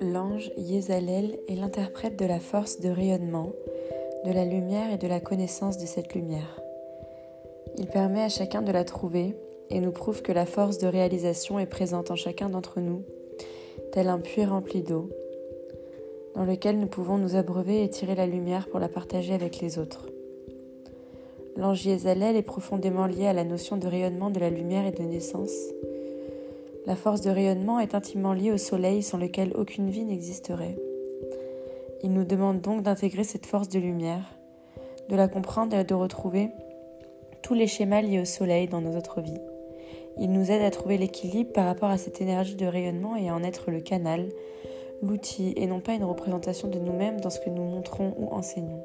L'ange 0.00 0.50
Yézalel 0.56 1.38
est 1.48 1.54
l'interprète 1.54 2.16
de 2.16 2.26
la 2.26 2.38
force 2.40 2.80
de 2.80 2.88
rayonnement, 2.88 3.52
de 4.24 4.32
la 4.32 4.44
lumière 4.44 4.92
et 4.92 4.98
de 4.98 5.08
la 5.08 5.20
connaissance 5.20 5.78
de 5.78 5.86
cette 5.86 6.14
lumière. 6.14 6.60
Il 7.76 7.86
permet 7.86 8.22
à 8.22 8.28
chacun 8.28 8.62
de 8.62 8.72
la 8.72 8.84
trouver 8.84 9.34
et 9.70 9.80
nous 9.80 9.92
prouve 9.92 10.22
que 10.22 10.32
la 10.32 10.46
force 10.46 10.78
de 10.78 10.86
réalisation 10.86 11.58
est 11.58 11.66
présente 11.66 12.10
en 12.10 12.16
chacun 12.16 12.48
d'entre 12.48 12.80
nous, 12.80 13.02
tel 13.92 14.08
un 14.08 14.20
puits 14.20 14.44
rempli 14.44 14.82
d'eau, 14.82 15.10
dans 16.34 16.44
lequel 16.44 16.78
nous 16.78 16.86
pouvons 16.86 17.18
nous 17.18 17.36
abreuver 17.36 17.82
et 17.82 17.90
tirer 17.90 18.14
la 18.14 18.26
lumière 18.26 18.68
pour 18.68 18.78
la 18.78 18.88
partager 18.88 19.34
avec 19.34 19.60
les 19.60 19.78
autres. 19.78 20.06
L'ange 21.56 21.86
Yézalel 21.86 22.36
est 22.36 22.42
profondément 22.42 23.06
lié 23.06 23.26
à 23.26 23.32
la 23.32 23.44
notion 23.44 23.78
de 23.78 23.86
rayonnement 23.86 24.28
de 24.28 24.38
la 24.38 24.50
lumière 24.50 24.84
et 24.84 24.92
de 24.92 25.02
naissance. 25.02 25.54
La 26.84 26.96
force 26.96 27.22
de 27.22 27.30
rayonnement 27.30 27.80
est 27.80 27.94
intimement 27.94 28.34
liée 28.34 28.52
au 28.52 28.58
soleil 28.58 29.02
sans 29.02 29.16
lequel 29.16 29.52
aucune 29.56 29.88
vie 29.88 30.04
n'existerait. 30.04 30.76
Il 32.02 32.12
nous 32.12 32.24
demande 32.24 32.60
donc 32.60 32.82
d'intégrer 32.82 33.24
cette 33.24 33.46
force 33.46 33.70
de 33.70 33.78
lumière, 33.78 34.36
de 35.08 35.16
la 35.16 35.28
comprendre 35.28 35.74
et 35.76 35.84
de 35.84 35.94
retrouver 35.94 36.50
tous 37.42 37.54
les 37.54 37.66
schémas 37.66 38.02
liés 38.02 38.20
au 38.20 38.26
soleil 38.26 38.68
dans 38.68 38.82
nos 38.82 38.96
autres 38.96 39.22
vies. 39.22 39.40
Il 40.18 40.32
nous 40.32 40.50
aide 40.50 40.62
à 40.62 40.70
trouver 40.70 40.98
l'équilibre 40.98 41.52
par 41.52 41.64
rapport 41.64 41.90
à 41.90 41.98
cette 41.98 42.20
énergie 42.20 42.56
de 42.56 42.66
rayonnement 42.66 43.16
et 43.16 43.30
à 43.30 43.34
en 43.34 43.42
être 43.42 43.70
le 43.70 43.80
canal, 43.80 44.28
l'outil 45.02 45.54
et 45.56 45.66
non 45.66 45.80
pas 45.80 45.94
une 45.94 46.04
représentation 46.04 46.68
de 46.68 46.78
nous-mêmes 46.78 47.20
dans 47.20 47.30
ce 47.30 47.40
que 47.40 47.50
nous 47.50 47.64
montrons 47.64 48.14
ou 48.18 48.28
enseignons. 48.34 48.82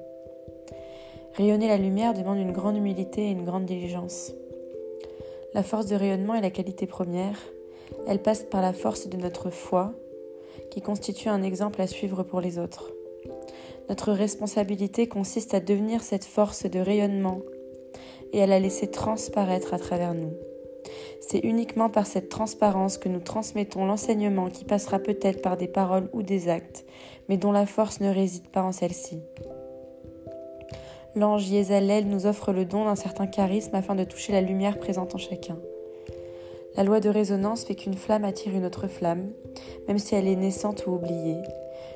Rayonner 1.35 1.69
la 1.69 1.77
lumière 1.77 2.13
demande 2.13 2.39
une 2.39 2.51
grande 2.51 2.75
humilité 2.75 3.27
et 3.27 3.31
une 3.31 3.45
grande 3.45 3.65
diligence. 3.65 4.33
La 5.53 5.63
force 5.63 5.85
de 5.85 5.95
rayonnement 5.95 6.35
est 6.35 6.41
la 6.41 6.49
qualité 6.49 6.87
première. 6.87 7.37
Elle 8.05 8.21
passe 8.21 8.43
par 8.43 8.61
la 8.61 8.73
force 8.73 9.07
de 9.07 9.15
notre 9.15 9.49
foi, 9.49 9.93
qui 10.71 10.81
constitue 10.81 11.29
un 11.29 11.41
exemple 11.41 11.81
à 11.81 11.87
suivre 11.87 12.23
pour 12.23 12.41
les 12.41 12.59
autres. 12.59 12.91
Notre 13.87 14.11
responsabilité 14.11 15.07
consiste 15.07 15.53
à 15.53 15.61
devenir 15.61 16.01
cette 16.01 16.25
force 16.25 16.65
de 16.65 16.79
rayonnement 16.79 17.39
et 18.33 18.41
à 18.43 18.47
la 18.47 18.59
laisser 18.59 18.91
transparaître 18.91 19.73
à 19.73 19.79
travers 19.79 20.13
nous. 20.13 20.33
C'est 21.21 21.39
uniquement 21.39 21.89
par 21.89 22.07
cette 22.07 22.29
transparence 22.29 22.97
que 22.97 23.09
nous 23.09 23.19
transmettons 23.21 23.85
l'enseignement 23.85 24.49
qui 24.49 24.65
passera 24.65 24.99
peut-être 24.99 25.41
par 25.41 25.55
des 25.55 25.67
paroles 25.67 26.09
ou 26.11 26.23
des 26.23 26.49
actes, 26.49 26.85
mais 27.29 27.37
dont 27.37 27.51
la 27.53 27.65
force 27.65 28.01
ne 28.01 28.13
réside 28.13 28.49
pas 28.49 28.63
en 28.63 28.73
celle-ci. 28.73 29.21
L'ange 31.15 31.49
Yézalel 31.49 32.07
nous 32.07 32.25
offre 32.25 32.53
le 32.53 32.65
don 32.65 32.85
d'un 32.85 32.95
certain 32.95 33.27
charisme 33.27 33.75
afin 33.75 33.95
de 33.95 34.03
toucher 34.03 34.31
la 34.31 34.41
lumière 34.41 34.79
présente 34.79 35.13
en 35.13 35.17
chacun. 35.17 35.59
La 36.77 36.83
loi 36.83 37.01
de 37.01 37.09
résonance 37.09 37.65
fait 37.65 37.75
qu'une 37.75 37.95
flamme 37.95 38.23
attire 38.23 38.55
une 38.55 38.65
autre 38.65 38.87
flamme, 38.87 39.31
même 39.87 39.99
si 39.99 40.15
elle 40.15 40.27
est 40.27 40.37
naissante 40.37 40.85
ou 40.87 40.91
oubliée. 40.91 41.41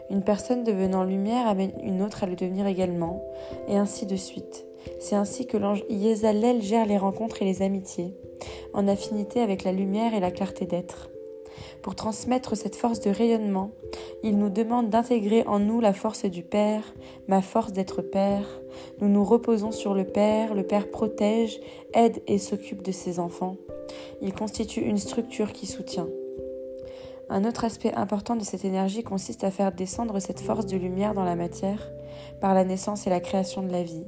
Une 0.09 0.21
personne 0.21 0.63
devenant 0.63 1.03
lumière 1.03 1.47
amène 1.47 1.71
une 1.81 2.01
autre 2.01 2.23
à 2.23 2.27
le 2.27 2.35
devenir 2.35 2.67
également, 2.67 3.23
et 3.69 3.77
ainsi 3.77 4.05
de 4.05 4.17
suite. 4.17 4.65
C'est 4.99 5.15
ainsi 5.15 5.47
que 5.47 5.57
l'ange 5.57 5.85
Yézalel 5.89 6.61
gère 6.61 6.85
les 6.85 6.97
rencontres 6.97 7.41
et 7.41 7.45
les 7.45 7.61
amitiés 7.61 8.13
en 8.73 8.87
affinité 8.87 9.41
avec 9.41 9.63
la 9.63 9.71
lumière 9.71 10.13
et 10.13 10.19
la 10.19 10.31
clarté 10.31 10.65
d'être. 10.65 11.09
Pour 11.81 11.95
transmettre 11.95 12.55
cette 12.57 12.75
force 12.75 12.99
de 12.99 13.09
rayonnement, 13.09 13.71
il 14.23 14.37
nous 14.37 14.49
demande 14.49 14.89
d'intégrer 14.89 15.43
en 15.47 15.59
nous 15.59 15.81
la 15.81 15.93
force 15.93 16.25
du 16.25 16.43
Père, 16.43 16.83
ma 17.27 17.41
force 17.41 17.71
d'être 17.73 18.01
Père. 18.01 18.47
Nous 18.99 19.07
nous 19.07 19.23
reposons 19.23 19.71
sur 19.71 19.93
le 19.93 20.05
Père, 20.05 20.55
le 20.55 20.63
Père 20.63 20.89
protège, 20.89 21.59
aide 21.93 22.21
et 22.27 22.37
s'occupe 22.37 22.81
de 22.81 22.91
ses 22.91 23.19
enfants. 23.19 23.57
Il 24.21 24.33
constitue 24.33 24.81
une 24.81 24.97
structure 24.97 25.53
qui 25.53 25.67
soutient. 25.67 26.07
Un 27.29 27.43
autre 27.43 27.65
aspect 27.65 27.93
important 27.93 28.35
de 28.35 28.43
cette 28.43 28.65
énergie 28.65 29.03
consiste 29.03 29.43
à 29.43 29.51
faire 29.51 29.71
descendre 29.71 30.19
cette 30.19 30.39
force 30.39 30.67
de 30.67 30.77
lumière 30.77 31.15
dans 31.15 31.23
la 31.23 31.35
matière 31.35 31.89
par 32.39 32.53
la 32.53 32.63
naissance 32.63 33.07
et 33.07 33.09
la 33.09 33.19
création 33.19 33.63
de 33.63 33.71
la 33.71 33.83
vie. 33.83 34.05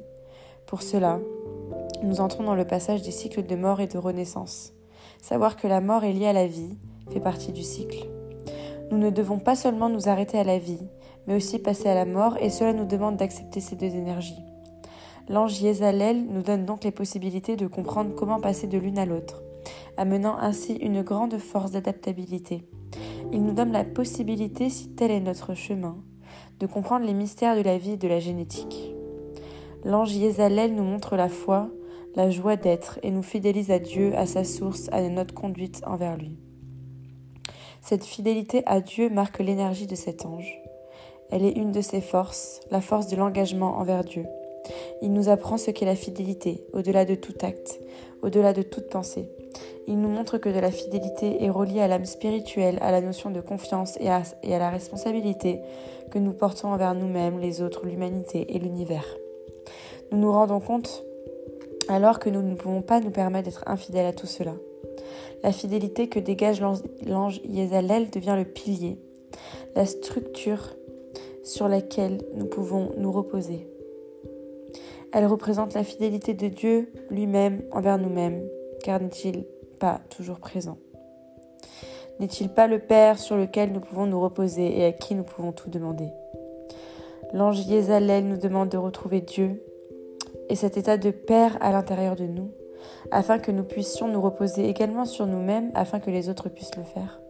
Pour 0.66 0.82
cela, 0.82 1.18
nous 2.02 2.20
entrons 2.20 2.44
dans 2.44 2.54
le 2.54 2.66
passage 2.66 3.02
des 3.02 3.10
cycles 3.10 3.44
de 3.44 3.56
mort 3.56 3.80
et 3.80 3.86
de 3.86 3.98
renaissance. 3.98 4.72
Savoir 5.20 5.56
que 5.56 5.66
la 5.66 5.80
mort 5.80 6.04
est 6.04 6.12
liée 6.12 6.26
à 6.26 6.32
la 6.32 6.46
vie 6.46 6.76
fait 7.10 7.20
partie 7.20 7.52
du 7.52 7.62
cycle. 7.62 8.06
Nous 8.90 8.98
ne 8.98 9.10
devons 9.10 9.38
pas 9.38 9.54
seulement 9.54 9.88
nous 9.88 10.08
arrêter 10.08 10.38
à 10.38 10.44
la 10.44 10.58
vie, 10.58 10.86
mais 11.26 11.36
aussi 11.36 11.58
passer 11.58 11.88
à 11.88 11.94
la 11.94 12.06
mort, 12.06 12.36
et 12.40 12.50
cela 12.50 12.72
nous 12.72 12.86
demande 12.86 13.16
d'accepter 13.16 13.60
ces 13.60 13.76
deux 13.76 13.94
énergies. 13.94 14.42
L'ange 15.28 15.60
Yézalel 15.60 16.24
nous 16.30 16.42
donne 16.42 16.64
donc 16.64 16.84
les 16.84 16.90
possibilités 16.90 17.56
de 17.56 17.66
comprendre 17.66 18.14
comment 18.14 18.40
passer 18.40 18.66
de 18.66 18.78
l'une 18.78 18.98
à 18.98 19.04
l'autre, 19.04 19.42
amenant 19.98 20.38
ainsi 20.38 20.74
une 20.76 21.02
grande 21.02 21.36
force 21.36 21.72
d'adaptabilité. 21.72 22.64
Il 23.32 23.42
nous 23.44 23.52
donne 23.52 23.72
la 23.72 23.84
possibilité, 23.84 24.70
si 24.70 24.88
tel 24.88 25.10
est 25.10 25.20
notre 25.20 25.52
chemin, 25.52 25.98
de 26.60 26.66
comprendre 26.66 27.04
les 27.04 27.12
mystères 27.12 27.56
de 27.56 27.62
la 27.62 27.76
vie 27.76 27.92
et 27.92 27.96
de 27.98 28.08
la 28.08 28.20
génétique. 28.20 28.94
L'ange 29.84 30.14
Yézalel 30.14 30.74
nous 30.74 30.82
montre 30.82 31.14
la 31.14 31.28
foi, 31.28 31.68
la 32.16 32.30
joie 32.30 32.56
d'être 32.56 32.98
et 33.02 33.10
nous 33.10 33.22
fidélise 33.22 33.70
à 33.70 33.78
Dieu, 33.78 34.16
à 34.16 34.24
sa 34.24 34.44
source, 34.44 34.88
à 34.92 35.06
notre 35.08 35.34
conduite 35.34 35.82
envers 35.86 36.16
lui. 36.16 36.38
Cette 37.88 38.04
fidélité 38.04 38.62
à 38.66 38.82
Dieu 38.82 39.08
marque 39.08 39.38
l'énergie 39.38 39.86
de 39.86 39.94
cet 39.94 40.26
ange. 40.26 40.60
Elle 41.30 41.42
est 41.42 41.56
une 41.56 41.72
de 41.72 41.80
ses 41.80 42.02
forces, 42.02 42.60
la 42.70 42.82
force 42.82 43.06
de 43.06 43.16
l'engagement 43.16 43.78
envers 43.78 44.04
Dieu. 44.04 44.26
Il 45.00 45.14
nous 45.14 45.30
apprend 45.30 45.56
ce 45.56 45.70
qu'est 45.70 45.86
la 45.86 45.94
fidélité, 45.94 46.66
au-delà 46.74 47.06
de 47.06 47.14
tout 47.14 47.32
acte, 47.40 47.80
au-delà 48.20 48.52
de 48.52 48.60
toute 48.60 48.90
pensée. 48.90 49.30
Il 49.86 50.02
nous 50.02 50.10
montre 50.10 50.36
que 50.36 50.50
de 50.50 50.58
la 50.58 50.70
fidélité 50.70 51.42
est 51.42 51.48
reliée 51.48 51.80
à 51.80 51.88
l'âme 51.88 52.04
spirituelle, 52.04 52.78
à 52.82 52.92
la 52.92 53.00
notion 53.00 53.30
de 53.30 53.40
confiance 53.40 53.96
et 54.02 54.10
à, 54.10 54.22
la 54.42 54.68
responsabilité 54.68 55.58
que 56.10 56.18
nous 56.18 56.34
portons 56.34 56.68
envers 56.68 56.92
nous-mêmes, 56.92 57.38
les 57.38 57.62
autres, 57.62 57.86
l'humanité 57.86 58.54
et 58.54 58.58
l'univers. 58.58 59.06
Nous 60.12 60.18
nous 60.18 60.32
rendons 60.32 60.60
compte 60.60 61.04
alors 61.88 62.18
que 62.18 62.28
nous 62.28 62.42
ne 62.42 62.54
pouvons 62.54 62.82
pas 62.82 63.00
nous 63.00 63.12
permettre 63.12 63.48
d'être 63.48 63.64
infidèles 63.66 64.04
à 64.04 64.12
tout 64.12 64.26
cela. 64.26 64.52
La 65.42 65.52
fidélité 65.52 66.08
que 66.08 66.18
dégage 66.18 66.60
l'ange 66.60 67.40
Yézalel 67.44 68.10
devient 68.10 68.34
le 68.36 68.44
pilier, 68.44 68.98
la 69.74 69.86
structure 69.86 70.74
sur 71.42 71.68
laquelle 71.68 72.18
nous 72.34 72.46
pouvons 72.46 72.92
nous 72.96 73.12
reposer. 73.12 73.68
Elle 75.12 75.26
représente 75.26 75.74
la 75.74 75.84
fidélité 75.84 76.34
de 76.34 76.48
Dieu 76.48 76.92
lui-même 77.10 77.62
envers 77.72 77.98
nous-mêmes, 77.98 78.42
car 78.82 79.00
n'est-il 79.00 79.46
pas 79.78 80.00
toujours 80.10 80.38
présent? 80.38 80.76
N'est-il 82.20 82.48
pas 82.48 82.66
le 82.66 82.80
Père 82.80 83.18
sur 83.18 83.36
lequel 83.36 83.72
nous 83.72 83.80
pouvons 83.80 84.06
nous 84.06 84.20
reposer 84.20 84.78
et 84.78 84.84
à 84.84 84.92
qui 84.92 85.14
nous 85.14 85.22
pouvons 85.22 85.52
tout 85.52 85.70
demander? 85.70 86.08
L'ange 87.32 87.60
Yézalel 87.66 88.26
nous 88.26 88.36
demande 88.36 88.70
de 88.70 88.76
retrouver 88.76 89.20
Dieu 89.20 89.62
et 90.48 90.56
cet 90.56 90.76
état 90.76 90.96
de 90.96 91.10
Père 91.10 91.56
à 91.60 91.72
l'intérieur 91.72 92.16
de 92.16 92.24
nous, 92.24 92.50
afin 93.10 93.38
que 93.38 93.50
nous 93.50 93.64
puissions 93.64 94.08
nous 94.08 94.20
reposer 94.20 94.68
également 94.68 95.04
sur 95.04 95.26
nous-mêmes, 95.26 95.70
afin 95.74 96.00
que 96.00 96.10
les 96.10 96.28
autres 96.28 96.48
puissent 96.48 96.76
le 96.76 96.84
faire. 96.84 97.20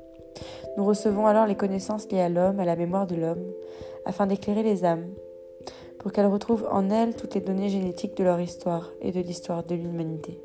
Nous 0.77 0.85
recevons 0.85 1.27
alors 1.27 1.47
les 1.47 1.57
connaissances 1.57 2.11
liées 2.11 2.21
à 2.21 2.29
l'homme, 2.29 2.61
à 2.61 2.65
la 2.65 2.77
mémoire 2.77 3.07
de 3.07 3.17
l'homme, 3.17 3.45
afin 4.05 4.27
d'éclairer 4.27 4.63
les 4.63 4.85
âmes, 4.85 5.09
pour 5.99 6.13
qu'elles 6.13 6.27
retrouvent 6.27 6.69
en 6.71 6.91
elles 6.91 7.17
toutes 7.17 7.35
les 7.35 7.41
données 7.41 7.69
génétiques 7.69 8.17
de 8.17 8.25
leur 8.25 8.41
histoire 8.41 8.91
et 9.01 9.13
de 9.13 9.21
l'histoire 9.21 9.65
de 9.65 9.75
l'humanité. 9.75 10.41